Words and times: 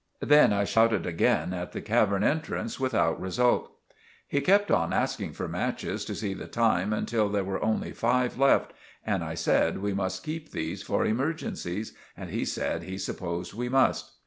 Then 0.23 0.51
I 0.51 0.63
shouted 0.63 1.05
again 1.05 1.53
at 1.53 1.73
the 1.73 1.79
cavern 1.79 2.23
entrance 2.23 2.79
without 2.79 3.21
result. 3.21 3.71
He 4.27 4.41
kept 4.41 4.71
on 4.71 4.93
asking 4.93 5.33
for 5.33 5.47
matches 5.47 6.03
to 6.05 6.15
see 6.15 6.33
the 6.33 6.47
time 6.47 6.91
until 6.91 7.29
there 7.29 7.43
were 7.43 7.63
only 7.63 7.91
five 7.91 8.35
left, 8.39 8.73
and 9.05 9.23
I 9.23 9.35
said 9.35 9.77
we 9.77 9.93
must 9.93 10.23
keep 10.23 10.49
these 10.49 10.81
for 10.81 11.05
immergencies, 11.05 11.91
and 12.17 12.31
he 12.31 12.45
said 12.45 12.81
he 12.81 12.97
supposed 12.97 13.53
we 13.53 13.69
must. 13.69 14.13